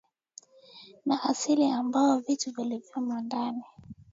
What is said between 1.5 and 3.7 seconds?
ambao vitu vyote vilivyomo ndani